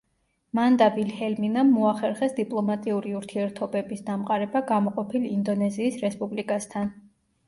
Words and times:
მან 0.59 0.77
და 0.81 0.85
ვილჰელმინამ 0.93 1.67
მოახერხეს 1.73 2.31
დიპლომატიური 2.39 3.13
ურთიერთობების 3.19 4.01
დამყარება 4.07 4.63
გამოყოფილ 4.71 5.29
ინდონეზიის 5.35 6.01
რესპუბლიკასთან. 6.05 6.91